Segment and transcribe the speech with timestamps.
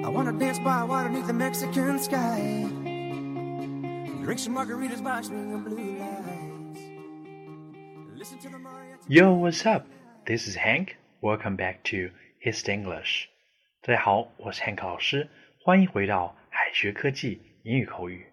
[0.00, 2.66] I wanna dance by water beneath the Mexican sky.
[4.24, 6.80] Drink some margaritas by swinging blue lights.
[8.16, 9.04] Listen to the mariachi.
[9.08, 9.86] Yo, what's up?
[10.24, 10.96] This is Hank.
[11.20, 12.10] Welcome back to
[12.42, 13.26] His English.
[13.82, 15.28] 大家好，我是 Hank 老师，
[15.62, 18.26] 欢迎回到海学科技英语口语。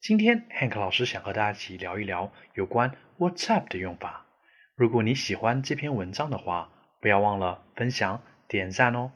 [0.00, 4.26] 今天 Hank 老师想和大家一起聊一聊有关 What's up 的用法。
[4.74, 6.68] 如果你喜欢这篇文章的话，
[7.00, 9.12] 不要忘了分享、点赞哦。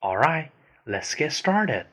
[0.00, 0.48] All right.
[0.85, 1.85] Let's get started.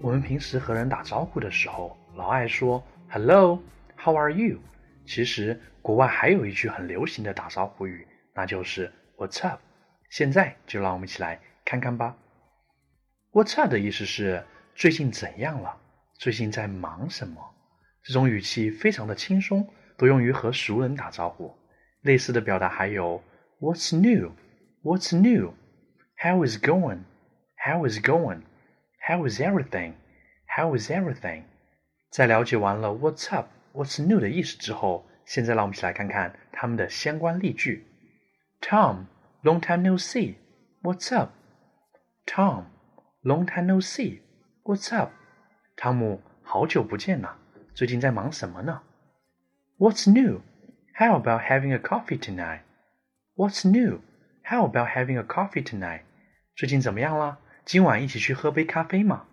[0.00, 3.60] 我们平时和人打招呼的时候，老爱说 “Hello,
[3.96, 4.60] how are you？”
[5.04, 9.60] 其实国外还有一句很流行的打招呼语，那就是 “What's up？”
[10.10, 12.16] 现在就让我们一起来看看吧。
[13.32, 14.44] “What's up？” 的意思是
[14.76, 15.76] 最近怎样了？
[16.14, 17.42] 最近在忙什么？
[18.04, 19.68] 这种语气非常的轻松。
[19.96, 21.54] 多用于和熟人打招呼。
[22.02, 23.22] 类似的表达还有
[23.60, 24.32] "What's new?
[24.82, 25.54] What's new?
[26.16, 27.00] How is going?
[27.56, 28.42] How is going?
[29.00, 29.94] How is everything?
[30.46, 31.44] How is everything?"
[32.10, 33.48] 在了解完了 "What's up?
[33.72, 37.86] What's new" 的意思之后，现在让我们一起来看看它们的相关例句。
[38.60, 39.06] Tom,
[39.42, 40.34] long time no see.
[40.82, 41.30] What's up?
[42.26, 42.64] Tom,
[43.22, 44.20] long time no see.
[44.62, 45.10] What's up?
[45.76, 47.36] 汤姆，好久不见呐，
[47.74, 48.82] 最近在忙什么呢
[49.76, 50.42] ？What's new?
[50.94, 52.60] How about having a coffee tonight?
[53.34, 54.02] What's new?
[54.44, 56.02] How about having a coffee tonight?
[56.54, 57.38] 最近怎么样啦？
[57.64, 59.24] 今晚一起去喝杯咖啡吗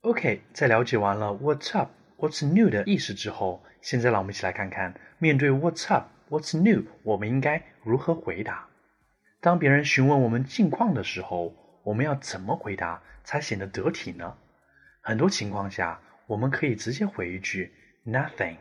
[0.00, 8.66] ？OK，在了解完了 What's up, What's new 的意思之后，现在让我们一起来看看，面对 What's up, What's new，我们应该如何回答？
[9.42, 11.54] 当别人询问我们近况的时候，
[11.84, 14.34] 我们要怎么回答才显得得体呢？
[15.02, 17.74] 很多情况下，我们可以直接回一句
[18.06, 18.56] Nothing。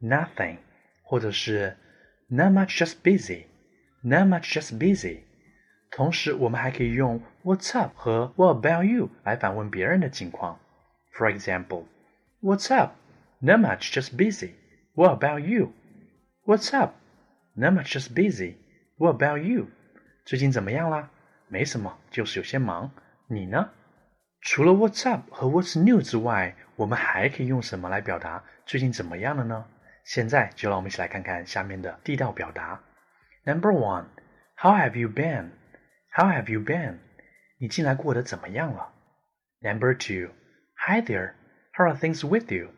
[0.00, 0.56] nothing，
[1.02, 1.76] 或者是
[2.28, 5.20] not much just busy，not much just busy。
[5.90, 10.58] 同时，我们还可以用 What's up 和 What about you 来反问别人的情况。
[11.12, 11.84] For example,
[12.40, 12.92] What's up?
[13.40, 14.52] Not much, just busy.
[14.94, 15.72] What about you?
[16.44, 16.94] What's up?
[17.54, 18.54] Not much, just busy.
[18.96, 19.68] What about you?
[20.24, 21.10] 最近怎么样啦？
[21.48, 22.92] 没什么，就是有些忙。
[23.26, 23.70] 你呢？
[24.42, 29.66] 除了 What's up 和 What's new 之外，我们还可以用什么来表达最近怎么样了呢？
[30.03, 32.81] 现在就让我们一起来看看下面的地道表达。
[33.43, 34.05] Number one,
[34.55, 35.51] How have you been?
[36.11, 36.99] How have you been?
[37.57, 38.93] 你近来过得怎么样了？
[39.61, 40.31] Number two,
[40.75, 41.33] Hi there,
[41.73, 42.69] How are things with you?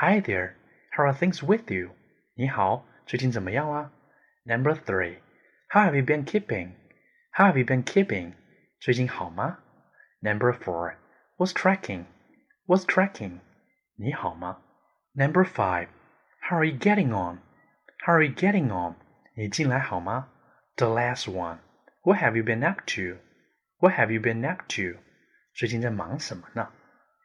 [0.00, 0.54] Hi there,
[0.92, 1.90] How are things with you?
[2.34, 3.90] 你好，最近怎么样啦？
[4.44, 5.18] Number three,
[5.68, 6.72] How have you been keeping?
[7.32, 8.32] How have you been keeping?
[8.80, 9.58] 最近好吗？
[10.20, 10.94] Number four,
[11.36, 12.04] What's tracking?
[12.66, 13.40] What's tracking?
[13.96, 14.58] 你好吗？
[15.14, 15.88] Number five.
[16.42, 17.38] How are you getting on?
[18.04, 18.94] How are you getting on?
[19.34, 20.28] 你近来好吗？
[20.76, 21.58] The last one.
[22.02, 23.18] What have you been up to?
[23.78, 24.98] What have you been up to?
[25.54, 26.70] 最近在忙什么呢？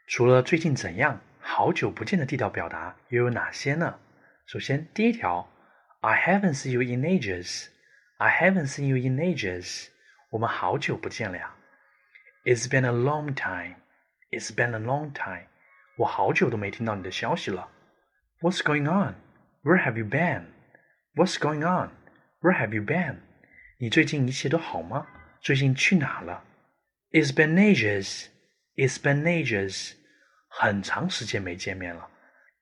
[0.08, 4.00] 除了最近怎样，好久不见的地道表达又有哪些呢？
[4.48, 5.48] 首先，第一条，
[6.02, 7.68] I haven't seen you in ages.
[8.18, 9.88] I haven't seen you in ages.
[10.30, 11.56] 我们好久不见了呀。
[12.44, 13.76] It's been a long time.
[14.32, 15.48] It's been a long time.
[15.96, 17.70] 我好久都没听到你的消息了。
[18.42, 19.16] What's going on?
[19.64, 20.48] Where have you been?
[21.16, 21.92] What's going on?
[22.42, 23.18] Where have you been?
[23.78, 25.08] 你最近一切都好吗？
[25.42, 26.44] 最近去哪了？
[27.12, 28.28] It's been ages.
[28.76, 29.94] It's been ages.
[30.50, 32.10] 很长时间没见面了。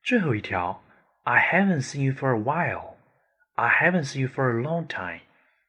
[0.02, 0.82] 最后一条，
[1.24, 2.94] I haven't seen you for a while.
[3.54, 5.20] I haven't seen you for a long time.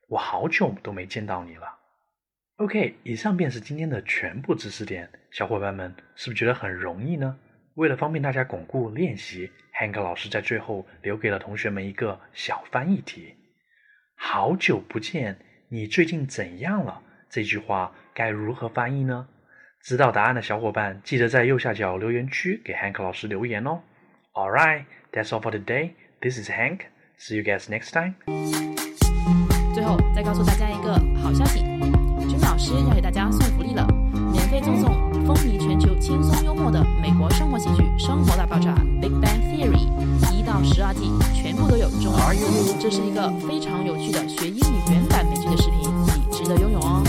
[0.08, 1.80] 我好久都没见到你了。
[2.58, 5.10] OK，以上便是今天的全部知识点。
[5.32, 7.40] 小伙伴们是不是觉得很容易呢？
[7.79, 13.37] 为了方便大家巩固练习，Hank 老师在最后留给了同学们一个小翻译题
[14.19, 17.01] ：“好久不见，你最近怎样了？”
[17.31, 19.29] 这句话该如何翻译呢？
[19.81, 23.81] 知道答案的小伙伴，记得在右下角留言区给 Hank 老师留言哦。
[24.33, 25.93] All right, that's all for today.
[26.21, 26.81] This is Hank.
[27.21, 28.15] See you guys next time.
[29.73, 31.61] 最后再告诉大家一个好消息，
[32.29, 33.41] 君老师要给大家送
[42.91, 47.03] 这是一个非常有趣的学英语原版美剧的视频，你值得拥有哦！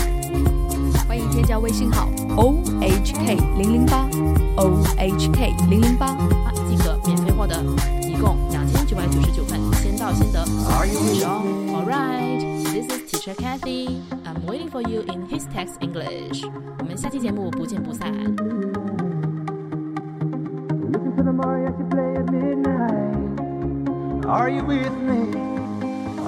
[1.08, 2.06] 欢迎添加微信号
[2.36, 4.06] o h k 零零八
[4.58, 6.14] o h k 零零八，
[6.68, 7.64] 即可免费获得，
[8.02, 11.40] 一共两千九百九十九份，先到先得，值哦
[11.72, 14.02] ！All right，this is Teacher Kathy.
[14.26, 16.44] I'm waiting for you in his text English.
[16.80, 18.12] 我们下期节目不见不散。
[20.92, 23.16] Listen to the mariachi play at midnight.
[24.26, 25.48] Are you with me?